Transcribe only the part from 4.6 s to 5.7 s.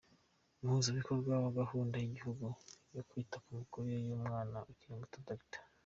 ukiri muto, Dr.